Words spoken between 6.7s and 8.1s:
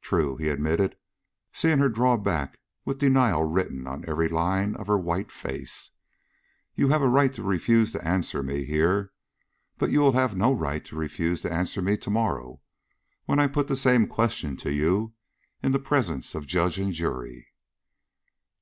"you have a right to refuse to